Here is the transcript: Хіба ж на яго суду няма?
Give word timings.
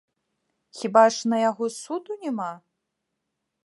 Хіба 0.77 1.03
ж 1.17 1.31
на 1.35 1.43
яго 1.49 1.71
суду 1.81 2.11
няма? 2.25 2.53